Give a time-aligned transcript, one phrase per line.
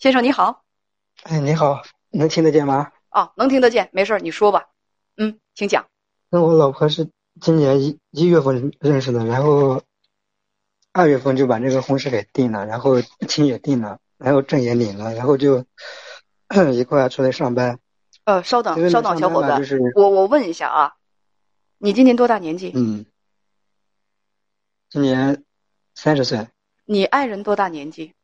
[0.00, 0.64] 先生你好。
[1.24, 2.90] 哎，你好，能听得见吗？
[3.10, 4.70] 哦，能听得见，没事儿你说吧。
[5.18, 5.86] 嗯，请讲。
[6.30, 9.82] 那我老婆是今年一一月份认识的，然后
[10.92, 15.66] 二月份就把这个婚事给定了，然后亲也定了，然后证也领了，然后就
[16.72, 17.78] 一块出来上班。
[18.24, 20.94] 呃，稍等，稍等，小伙子，就是我我问一下啊，
[21.76, 22.72] 你今年多大年纪？
[22.74, 23.04] 嗯，
[24.88, 25.44] 今年
[25.94, 26.48] 三十岁。
[26.86, 28.14] 你爱人多大年纪？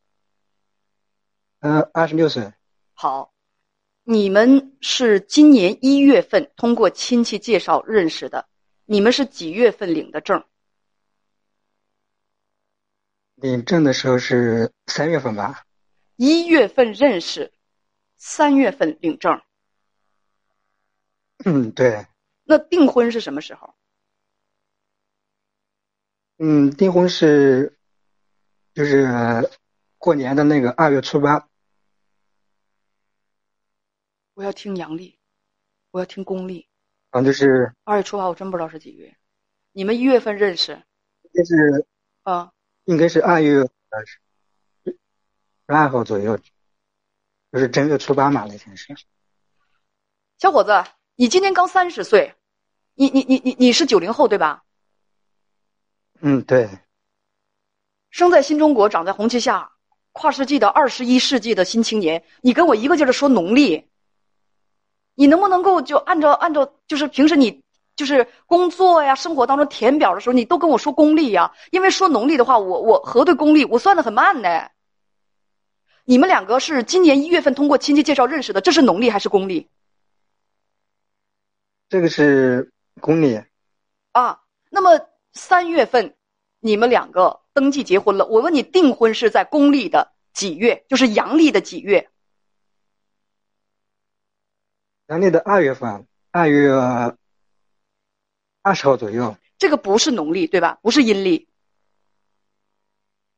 [1.61, 2.53] 嗯，二十六岁。
[2.93, 3.33] 好，
[4.05, 8.49] 你们是今年一月份通过亲戚介绍认识的，
[8.85, 10.45] 你们是几月份领的证？
[13.35, 15.65] 领证的时候是三月份吧？
[16.17, 17.53] 一月份认识，
[18.17, 19.43] 三月份领证。
[21.45, 22.07] 嗯，对。
[22.45, 23.75] 那订婚是什么时候？
[26.39, 27.79] 嗯，订婚是，
[28.73, 29.07] 就是
[30.07, 31.49] 过年的那个二月初八。
[34.35, 35.19] 我要听阳历，
[35.91, 36.69] 我要听公历。
[37.11, 39.17] 啊，就是二月初八，我真不知道是几月。
[39.73, 40.81] 你们一月份认识？
[41.33, 41.87] 应该是
[42.23, 42.53] 啊，
[42.85, 43.69] 应该是二月
[44.85, 44.99] 十
[45.67, 46.39] 二号左右，
[47.51, 48.95] 就是正月初八嘛，那天是。
[50.39, 50.71] 小伙子。
[51.17, 52.33] 你今年刚三十岁，
[52.95, 54.63] 你你你你你是九零后对吧？
[56.21, 56.69] 嗯，对。
[58.11, 59.73] 生在新中国，长在红旗下，
[60.19, 63.85] 跨世纪的二十一世纪的新青年，你跟我一个劲儿的说农历，
[65.15, 67.63] 你能不能够就按照按照就是平时你
[67.97, 71.53] 就是工作呀、生活当中填表的时候，你都跟我说公历呀？
[71.71, 74.71] 因为说农历的话，我我核对公历，我算的很慢呢。
[76.07, 79.69] 你们两个是今年一月份通过亲戚介绍认识的，这是农历还是公历？
[81.91, 82.73] 这个是
[83.03, 83.43] 公历，
[84.13, 84.99] 啊，那么
[85.35, 86.15] 三月份
[86.61, 88.27] 你们两个登记结婚了。
[88.27, 90.85] 我问你，订婚是在公历的几月？
[90.91, 92.11] 就是阳历的几月？
[95.07, 96.71] 阳历的二月份，二月
[98.61, 99.35] 二十号左右。
[99.57, 100.79] 这个不是农历对吧？
[100.83, 101.49] 不是阴历。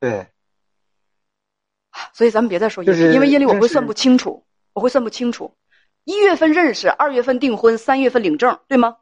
[0.01, 0.27] 对。
[2.13, 5.57] 所以咱们别再说阴历，因为阴历我会算不清楚，我会算不清楚。
[6.03, 8.97] 一月份认识，二月份订婚，三月份领证，对吗？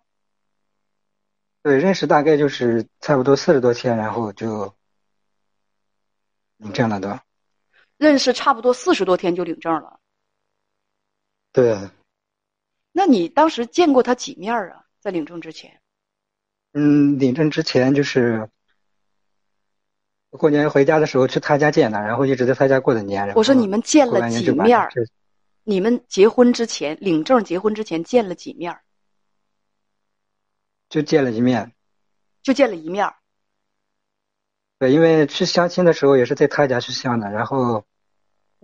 [1.63, 4.75] 对，认识大概就是差不多四十多天，然后就
[6.59, 7.19] 领证了都。
[7.97, 10.01] 认识差不多四十多天就领证了。
[11.53, 11.91] 对。
[12.93, 14.85] 那你当时见过他几面啊？
[15.01, 15.81] 在领证之前？
[16.73, 18.49] 嗯，领证之前就是
[20.31, 23.33] 过年回家的时候去他家见的，然后一直在他家过的年。
[23.35, 24.89] 我说你们见了几面？
[25.63, 28.79] 你们结婚之前领证，结婚之前见了几面？
[30.89, 31.73] 就见了一面，
[32.43, 33.13] 就见了一面。
[34.79, 37.85] 对，因为去相亲的时候也是在他家去相的，然后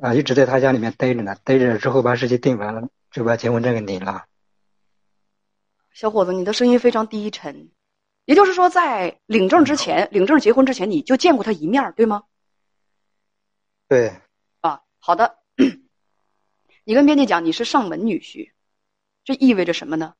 [0.00, 4.24] 啊一直在他家里面待着呢，待着之后把事情定完了，就把结婚证给领了。
[5.92, 7.70] 小伙子，你的声音非常低沉，
[8.24, 12.24] 也就是说，在领证之前，领证结婚之前，你就见过他一面，对吗？
[13.88, 14.12] 对。
[14.60, 15.38] 啊，好的。
[16.84, 18.50] 你跟编辑讲你是上门女婿，
[19.24, 20.14] 这意味着什么呢？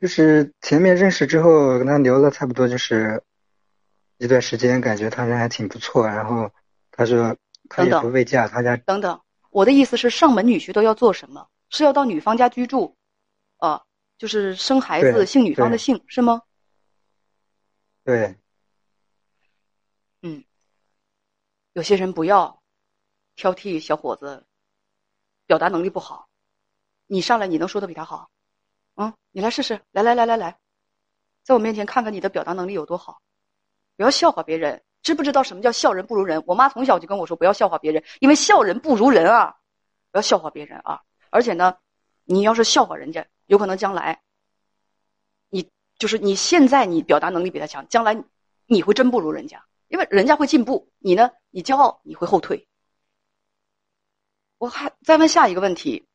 [0.00, 3.22] 就是前面认识之后跟他聊了差不多就是
[4.18, 6.06] 一段时间，感觉他人还挺不错。
[6.06, 6.50] 然后
[6.90, 7.36] 他说
[7.68, 9.20] 他也不未嫁，他家等等。
[9.50, 11.48] 我的意思是上门女婿都要做什么？
[11.70, 12.96] 是要到女方家居住，
[13.58, 13.82] 啊，
[14.18, 16.42] 就是生孩子姓女方的姓是吗？
[18.04, 18.36] 对。
[20.22, 20.44] 嗯，
[21.72, 22.62] 有些人不要
[23.34, 24.44] 挑剔小伙子。
[25.48, 26.28] 表达能力不好，
[27.06, 28.28] 你上来你能说的比他好，
[28.96, 30.58] 嗯，你来试试，来来来来来，
[31.44, 33.20] 在我面前看看你的表达能力有多好，
[33.96, 36.42] 不要笑话别人，知不知道什么叫笑人不如人？
[36.46, 39.56] 我妈从小就跟我说不要笑话别人，因为笑人不如人啊，
[40.10, 41.00] 不要笑话别人啊！
[41.30, 41.76] 而且呢，
[42.24, 44.22] 你要是笑话人家，有可能将来，
[45.48, 48.22] 你就是你现在你表达能力比他强，将来
[48.66, 52.66] 你会真不如人家，因为人家会进步，你呢，你骄傲你会后退。
[54.58, 56.06] 我还再问下一个问题，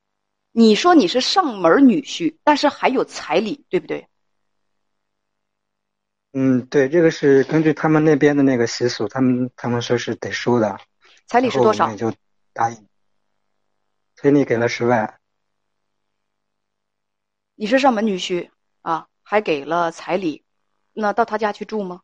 [0.52, 4.08] 你说你是上门女婿，但是还有彩礼，对不对？
[6.34, 10.80] 嗯，对，这个是根据他们那边的那个习俗，他们他们说是得收的。
[11.28, 11.96] 彩礼是多少？
[11.96, 12.14] 就
[12.54, 12.88] 答应。
[14.16, 15.20] 彩礼给了十万。
[17.56, 18.50] 你是上门女婿
[18.82, 20.44] 啊，还给了彩礼，
[20.94, 22.02] 那到他家去住吗？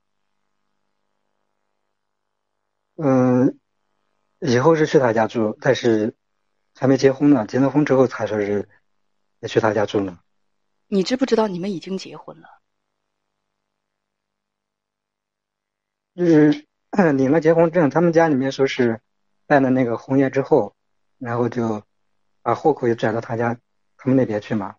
[2.96, 3.60] 嗯，
[4.40, 6.16] 以后是去他家住，但是。
[6.80, 8.70] 还没结婚呢，结了婚之后才说是
[9.40, 10.20] 要去他家住呢。
[10.86, 12.48] 你知不知道你们已经结婚了？
[16.18, 16.68] 就是
[17.16, 19.00] 领了结婚证，他们家里面说是
[19.46, 20.76] 办了那个婚宴之后，
[21.20, 21.84] 然后就
[22.42, 23.56] 把户口也转到他家
[23.98, 24.78] 他们那边去嘛。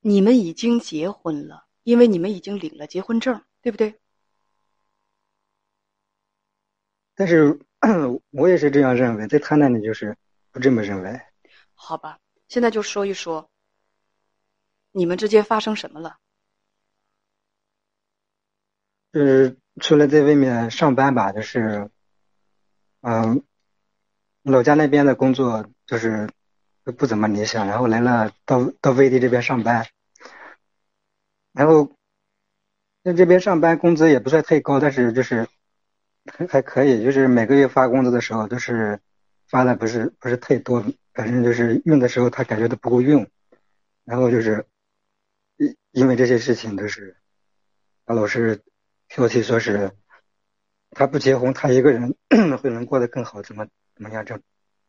[0.00, 4.00] 你们已经结婚了，因为你们已经领了结婚证，对不对？
[7.14, 7.60] 但是
[8.32, 10.16] 我也是这样认为，在他那里就是
[10.50, 11.20] 不这么认为。
[11.74, 12.18] 好吧，
[12.48, 13.50] 现在就说一说
[14.92, 16.16] 你们之间发生什么了。
[19.14, 21.88] 就是除了在外面上班吧，就是，
[23.00, 23.44] 嗯，
[24.42, 26.28] 老家那边的工作就是
[26.82, 29.86] 不怎么理想，然后来了到到外地这边上班，
[31.52, 31.92] 然后
[33.04, 35.46] 在这边上班工资也不算太高，但是就是
[36.26, 38.98] 还还可以，就是每个月发工资的时候都是
[39.46, 43.30] 发的不是不是太多，反正就是用的时候他感觉都不够用，
[44.04, 44.66] 然后就是
[45.56, 47.16] 因因为这些事情都是
[48.06, 48.60] 他老是。
[49.14, 49.96] 挑剔说是
[50.90, 52.18] 他不结婚，他一个人
[52.58, 53.64] 会能过得更好，怎么
[53.94, 54.26] 怎么样？
[54.26, 54.40] 这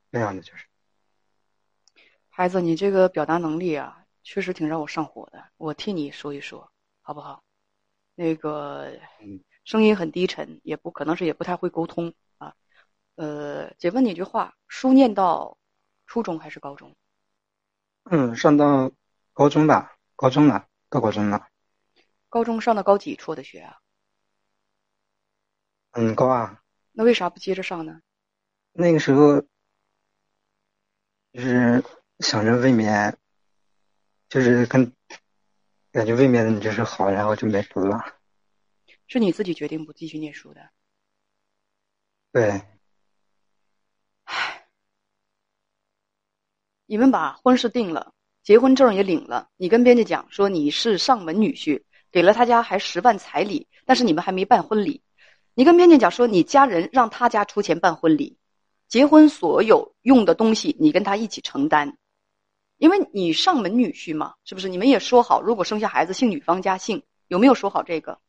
[0.09, 0.65] 那样的就是。
[2.27, 5.45] 孩子，你这个表达能力啊，确实挺让我上火的。
[5.57, 6.71] 我替你说一说，
[7.03, 7.43] 好不好？
[8.15, 8.99] 那个
[9.63, 12.55] 声音很低沉，也不可能是也不太会沟通啊。
[13.17, 15.55] 呃，姐问你一句话：书念到
[16.07, 16.95] 初中还是高中？
[18.05, 18.91] 嗯，上到
[19.33, 21.47] 高中吧，高中了，到高中了。
[22.27, 23.77] 高中上到高几辍的学啊？
[25.97, 26.57] 嗯，高二。
[26.91, 28.01] 那为啥不接着上呢？
[28.73, 29.41] 那个时候
[31.31, 31.81] 就是
[32.19, 33.17] 想着未免，
[34.27, 34.91] 就是跟
[35.93, 37.97] 感觉未免的就是好，然后就没读了。
[39.07, 40.69] 是你自己决定不继续念书的？
[42.33, 42.61] 对。
[44.25, 44.67] 唉，
[46.87, 48.13] 你们把婚事定了，
[48.43, 51.81] 结婚证也领了，你跟编辑讲说你是上门女婿，
[52.11, 55.01] 给了他家还十万彩礼，但是你们还没办婚礼。
[55.55, 58.37] 你跟编辑讲说，你家人让他家出钱办婚礼，
[58.89, 61.97] 结婚所有用的东西你跟他一起承担，
[62.77, 64.67] 因为你上门女婿嘛，是不是？
[64.67, 68.19] 你们也说好，如果生下孩子姓女方家姓，有没有说好这个？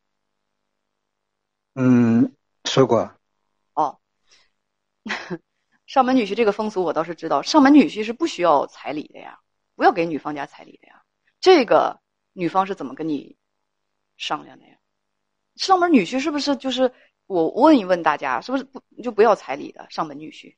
[1.74, 2.32] 嗯，
[2.64, 3.12] 说过。
[3.74, 3.98] 哦，
[5.86, 9.40] 上门女婿这个风俗我倒是知道，上门女婿是不需要彩礼的呀，
[9.74, 11.02] 不要给女方家彩礼的呀。
[11.40, 12.00] 这个
[12.32, 13.36] 女方是怎么跟你
[14.16, 14.76] 商量的呀？
[15.56, 16.92] 上门女婿是不是就是？
[17.26, 20.54] 我问一问大家，是不是不就不要彩礼的上门女婿？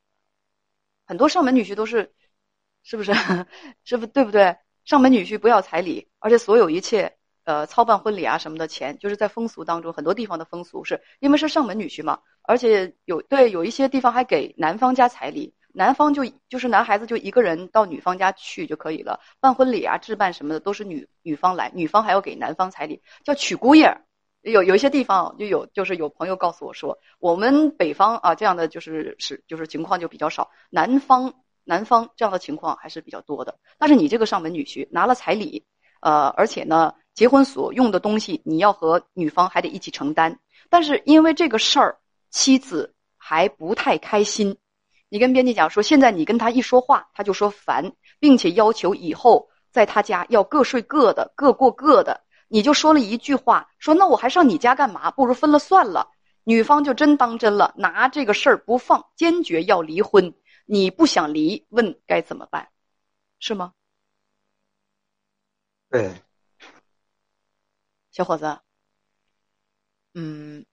[1.07, 2.13] 很多上门女婿都是，
[2.83, 3.13] 是不是？
[3.85, 4.57] 是不对不对？
[4.85, 23.99] 上门女婿不要彩礼，而且所有一切呃操办婚礼啊什么的钱，就是在风俗当中，很多地方的风俗是因为是上门女婿嘛，而且有对有一些地方还给男方家彩礼，男方就就是男孩子就一个人到女方家去就可以了，办婚礼啊置办什么的都是女女方来，女方还要给男方彩礼，叫娶姑爷。
[24.43, 33.59] 有有一些地方就有，就是有朋友告诉我说，我们北方啊这样的就是是就是情况就比较少，南方南方这样的情况还是比较多的。
[33.79, 35.65] 但是你这个上门女婿拿了彩礼，
[36.01, 40.39] 呃，而且呢，结婚所用的东西你要和女方还得一起承担。
[40.71, 41.99] 但是因为这个事儿，
[42.31, 44.57] 妻子还不太开心。
[45.09, 52.21] 你跟编辑讲说，现在你跟他一说话，他就说烦，并且要求以后在他家要各睡各的，各过各的。
[52.49, 55.11] 你就说了一句话，说那我还上你家干嘛？
[55.11, 56.11] 不如分了算了。
[56.45, 60.35] 女方就真当真了，拿这个事儿不放，坚决要离婚。
[60.65, 62.71] 你不想离，问该怎么办，
[63.39, 63.75] 是吗？
[65.91, 66.23] 对，
[68.11, 68.59] 小伙子，
[70.15, 70.65] 嗯，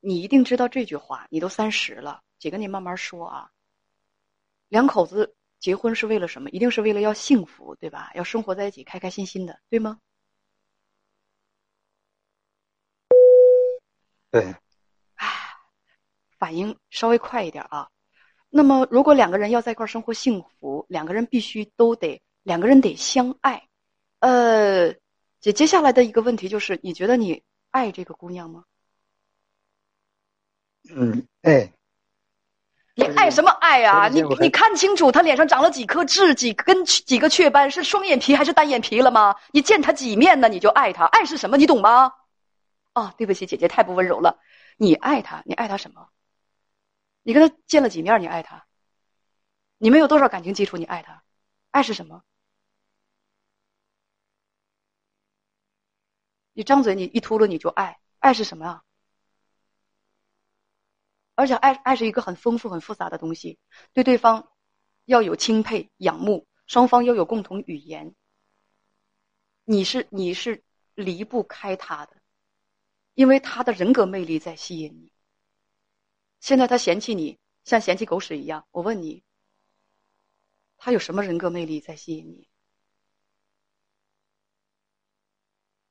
[0.00, 1.26] 你一定知道这句话。
[1.30, 3.50] 你都三十了，姐跟你慢慢说啊。
[4.68, 6.50] 两口子结婚是为了什么？
[6.50, 8.10] 一定是为了要幸福，对吧？
[8.14, 9.98] 要生活在一起，开开心心的，对吗？
[14.40, 14.54] 对，
[15.14, 15.26] 唉，
[16.38, 17.88] 反应稍微快一点啊。
[18.50, 23.66] 那么，如果两个人要在一块生活幸福，两个人必须都得两个人得相爱。
[24.20, 24.92] 呃，
[25.40, 28.64] 姐，接下来的一个问题就是，你觉得你爱这个姑娘吗？
[30.94, 31.72] 嗯，爱。
[32.94, 34.08] 你爱什么爱啊？
[34.08, 39.34] 你你看清楚，她脸上长了几颗痣，几根几个雀斑，是双眼皮还是单眼皮了吗？
[39.52, 40.48] 你见她几面呢？
[40.48, 41.04] 你就爱她？
[41.06, 41.56] 爱是什么？
[41.56, 42.12] 你懂吗？
[42.96, 44.40] 哦，对不起，姐姐太不温柔了。
[44.78, 46.08] 你爱他，你爱他什么？
[47.22, 48.22] 你跟他见了几面？
[48.22, 48.66] 你爱他？
[49.76, 50.78] 你们有多少感情基础？
[50.78, 51.22] 你爱他？
[51.70, 52.24] 爱是什么？
[56.54, 58.82] 你张嘴，你一秃噜你就爱，爱是什么啊？
[61.34, 63.58] 而且爱爱是一个很丰富、很复杂的东西，
[63.92, 64.50] 对对方
[65.04, 68.14] 要有钦佩、仰慕，双方要有共同语言。
[69.64, 72.16] 你是你是离不开他的。
[73.16, 75.10] 因为他的人格魅力在吸引你。
[76.38, 78.66] 现在他嫌弃你，像嫌弃狗屎一样。
[78.70, 79.24] 我问你，
[80.76, 82.48] 他有什么人格魅力在吸引你？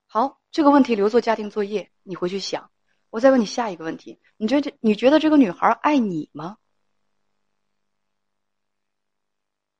[0.05, 2.71] 好，这个问题留作家庭作业，你回去想。
[3.09, 6.57] 我再问你下一个问题：你觉得你觉得这个女孩爱你吗？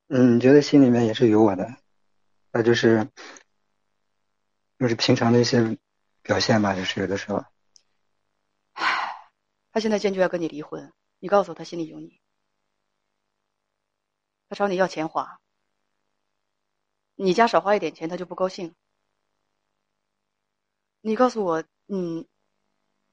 [0.08, 1.78] 嗯，你觉得心里面也是有我的，
[2.52, 3.08] 那就是，
[4.80, 5.78] 就是平常的一些
[6.26, 7.46] 表现吧，就是有的时候。
[8.74, 9.30] 唉，
[9.72, 12.20] 他现在坚决要跟你离婚，你告诉他心里有你。
[14.50, 15.40] 他找你要钱花，
[17.14, 18.74] 你家少花一点钱，他就不高兴。
[21.02, 22.26] 你告诉我，嗯，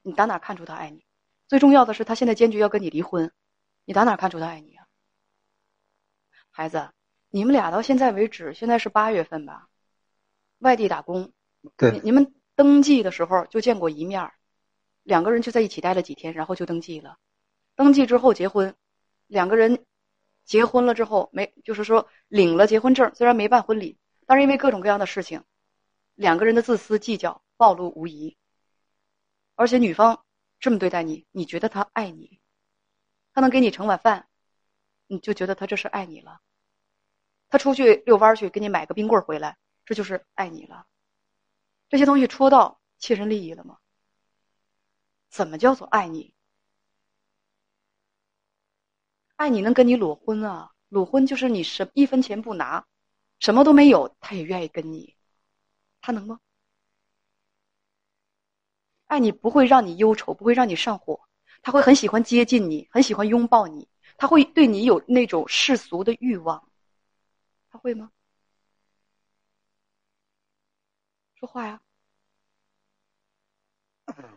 [0.00, 1.04] 你打哪看出他爱你？
[1.48, 3.30] 最重要的是，他现在坚决要跟你离婚，
[3.84, 4.86] 你打哪看出他爱你啊？
[6.50, 6.90] 孩子，
[7.28, 9.68] 你们俩到现在为止，现在是八月份吧？
[10.60, 11.32] 外地打工，
[11.76, 14.30] 对，你们登记的时候就见过一面
[15.02, 17.18] 两个人就在一起待了几天，然后就登记了。
[17.74, 18.76] 登记之后结婚，
[19.26, 19.84] 两个人
[20.44, 25.42] 结婚了之后没，就是说领了结婚证，虽然没办婚礼，但是因为各种各样的事情，
[26.14, 28.36] 两个人的自私计较暴露无遗。
[29.56, 30.24] 而且女方
[30.60, 32.38] 这么对待你，你觉得她爱你？
[33.34, 34.28] 她能给你盛碗饭？
[35.08, 36.38] 你就觉得她这是爱你了，
[37.50, 40.86] 她出去遛弯去，给你买个冰棍回来，这就是爱你了。
[41.92, 43.76] 这些东西戳到切身利益了吗？
[45.28, 46.32] 怎么叫做爱你？
[49.36, 50.72] 爱你能跟你裸婚啊？
[50.88, 52.86] 裸婚就是你什一分钱不拿，
[53.40, 55.14] 什么都没有，他也愿意跟你，
[56.00, 56.40] 他能吗？
[59.08, 61.20] 爱你不会让你忧愁，不会让你上火，
[61.60, 63.86] 他会很喜欢接近你，很喜欢拥抱你。
[64.16, 66.66] 他会对你有那种世俗的欲望，
[67.68, 68.10] 他会吗？
[71.42, 71.80] 说话呀！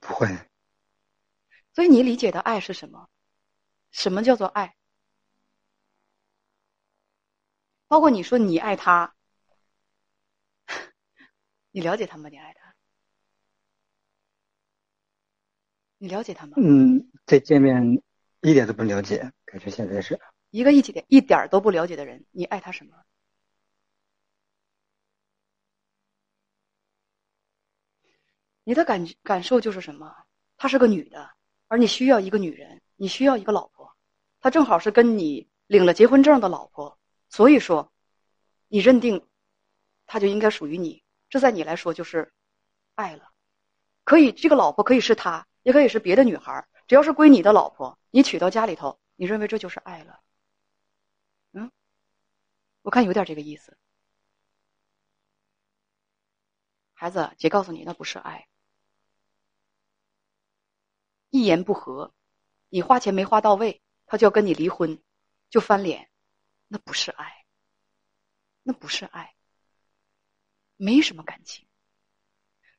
[0.01, 0.27] 不会。
[1.75, 3.07] 所以你理解的爱是什么？
[3.91, 4.75] 什么叫做爱？
[7.88, 9.13] 包括你说你爱他，
[11.69, 12.27] 你了解他吗？
[12.27, 12.74] 你爱他？
[16.00, 16.53] 你了解他吗？
[16.57, 18.01] 嗯，再见面。
[18.41, 20.19] 一点都不了解，感觉现在是
[20.50, 22.25] 一个一点一点都不了解的人。
[22.31, 23.05] 你爱他什么？
[28.65, 30.13] 你的感感受就是什么？
[30.57, 31.29] 她是个女的，
[31.67, 33.95] 而你需要一个女人，你需要一个老婆。
[34.41, 37.93] 她正好是跟你领了结婚证的老婆，所以说，
[38.67, 39.25] 你认定，
[40.05, 41.03] 她就应该属于你。
[41.29, 42.34] 这在你来说就是
[42.95, 43.31] 爱了。
[44.03, 46.67] 可以，这个老婆可以是他，也可以是别的女孩。
[46.88, 50.19] 只要是归你的老婆，你娶到家里头，你认为这就是爱了？
[51.53, 51.72] 嗯，
[52.81, 53.77] 我看有点这个意思。
[56.93, 58.48] 孩子，姐告诉你，那不是爱。
[61.36, 62.13] 一言不合，
[62.70, 65.01] 你花钱没花到位，他就要跟你离婚，
[65.50, 66.10] 就翻脸，
[66.68, 67.46] 那不是爱，
[68.63, 69.36] 那不是爱，
[70.77, 71.68] 没什么感情。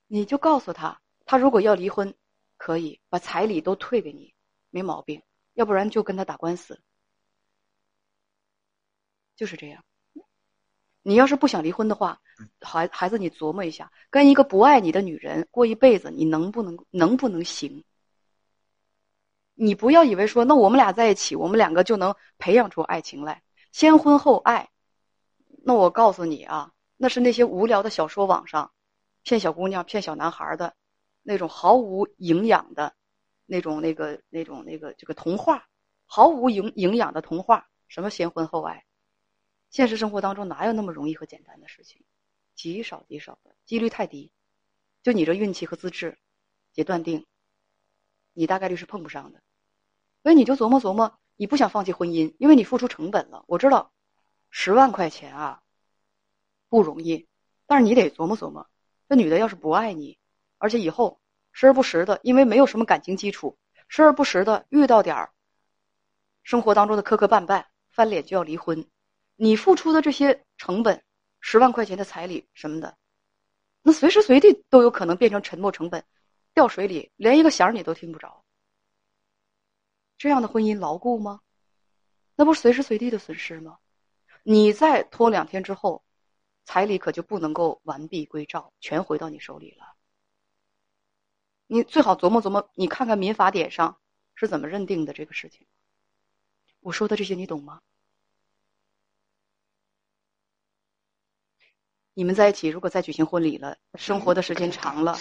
[0.06, 2.14] 你就告诉他，他如果要离婚。
[2.58, 4.34] 可以把彩礼都退给你，
[4.70, 5.22] 没毛病。
[5.52, 6.80] 要不然就跟他打官司，
[9.36, 9.84] 就是这样。
[11.02, 12.18] 你要是不想离婚的话，
[12.62, 17.84] 孩孩子，你琢磨一下，跟一个不爱你的女人过一辈子，你能不能能不能行？
[19.56, 24.70] 你不要以为说，那我们俩在一起，我们两个就能培养出爱情来，先婚后爱。
[25.64, 28.70] 那我告诉你啊，那是那些无聊的小说网上
[29.22, 30.76] 骗小姑娘、骗小男孩的。
[31.28, 32.94] 那种毫无营养的，
[33.46, 35.66] 那种那个那种那个这个童话，
[36.04, 38.84] 毫无营营养的童话，什么先婚后爱，
[39.68, 42.04] 现实生活当中哪有那么容易和简单的事情？
[42.54, 44.30] 极少极少的几率太低，
[45.02, 46.16] 就你这运气和资质，
[46.74, 47.26] 也断定，
[48.32, 49.42] 你大概率是碰不上的。
[50.26, 53.44] 所以你就琢磨琢磨，你不想放弃婚姻，因为你付出成本了。
[53.46, 53.92] 我知道，
[54.50, 55.62] 十万块钱啊，
[56.68, 57.28] 不容易，
[57.64, 58.68] 但是你得琢磨琢磨，
[59.08, 60.18] 这女的要是不爱你。
[60.58, 61.20] 而且以后
[61.52, 63.56] 时而不时的，因为没有什么感情基础，
[63.86, 65.30] 时而不时的遇到点儿
[66.42, 68.84] 生活当中的磕磕绊绊，翻脸就要离婚。
[69.36, 71.04] 你付出的这些成本，
[71.38, 72.96] 十万块钱的彩礼什么的，
[73.80, 76.04] 那随时随地都有可能变成沉没成本，
[76.52, 78.42] 掉水里，连一个响你都听不着。
[80.18, 81.40] 这样的婚姻牢固吗？
[82.34, 83.78] 那不是随时随地的损失吗？
[84.42, 86.04] 你再拖两天之后，
[86.64, 89.94] 彩礼可就不能够完璧归赵，全回到你手里了。
[91.66, 93.98] 你最好琢磨琢磨，你看看民法典上
[94.34, 95.66] 是怎么认定的这个事情。
[96.80, 97.80] 我说的这些你懂吗？
[102.14, 105.16] 你们在一起，如果再举行婚礼了，生活的时间长了，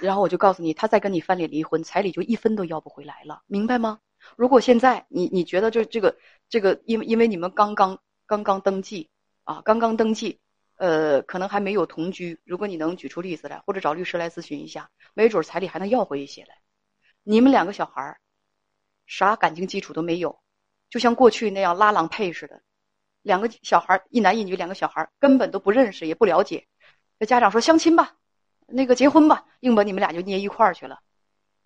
[0.00, 4.00] 然后我就告诉你，他再跟你翻脸离婚，彩礼就一分都要不回来了，明白吗？
[4.36, 6.16] 如果现在你你觉得这这个
[6.48, 9.10] 这个，因为因为你们刚刚刚刚登记
[9.44, 10.40] 啊，刚刚登记，
[10.76, 12.40] 呃，可能还没有同居。
[12.44, 16.56] 如果你能举出例子来，或者找律师来咨询一下，没准彩礼还能要回一些来。
[17.22, 18.20] 你们两个小孩儿，
[19.06, 20.40] 啥感情基础都没有，
[20.88, 22.62] 就像过去那样拉郎配似的，
[23.22, 26.66] 两个小孩儿一男一女，两个小孩儿根本都不认识，也不了解。
[27.18, 28.16] 这家长说相亲吧，
[28.66, 31.00] 那个结婚吧，硬把你们俩就捏一块儿去了。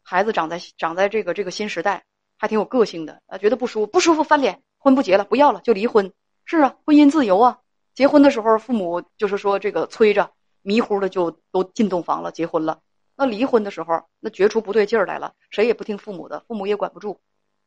[0.03, 2.05] 孩子长在长在这个这个新时代，
[2.37, 6.13] 还挺有个性的啊，觉得不舒服不舒服翻脸，婚不结了，不要了就离婚。
[6.45, 7.61] 是啊，婚姻自由啊。
[7.95, 12.83] 结婚的时候父母就是说这个催着，迷糊的就都进洞房了，结婚了。
[13.17, 17.21] 那离婚的时候，那觉出不对劲儿来了，谁也不听父母的，父母也管不住，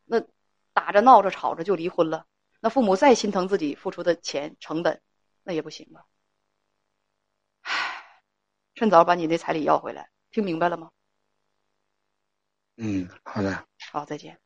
[0.06, 0.22] 那
[0.74, 2.26] 打着闹着吵着就离婚了。
[2.60, 5.02] 那父母再心疼自己付出的钱成本，
[5.44, 6.06] 那也不行了。
[7.62, 7.72] 唉，
[8.76, 10.92] 趁早把你那彩礼要回来，听明白了吗？
[12.76, 13.66] 嗯，好的。
[13.92, 14.38] 好，再见。